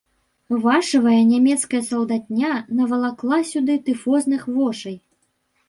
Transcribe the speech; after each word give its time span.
Вашывая 0.61 1.19
нямецкая 1.31 1.81
салдатня 1.91 2.53
навалакла 2.79 3.39
сюды 3.53 3.79
тыфозных 3.85 4.51
вошай. 4.59 5.01